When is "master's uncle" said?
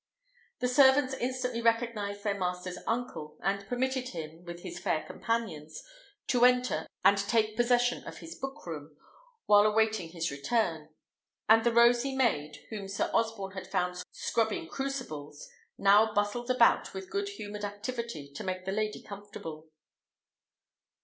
2.39-3.37